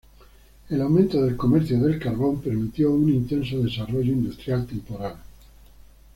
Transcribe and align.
El 0.69 0.81
aumento 0.81 1.21
del 1.21 1.37
comercio 1.37 1.79
del 1.79 1.99
carbón 1.99 2.41
permitió 2.41 2.89
un 2.91 3.07
intenso 3.13 3.59
desarrollo 3.61 4.11
industrial 4.11 4.65
temporal. 4.65 5.15